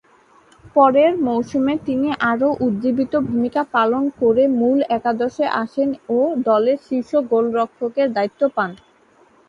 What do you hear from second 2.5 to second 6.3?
উজ্জ্বীবিত ভূমিকা পালন করে মূল একাদশে আসেন ও